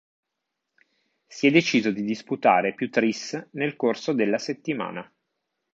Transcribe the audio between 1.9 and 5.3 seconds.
di disputare più Tris nel corso della settimana.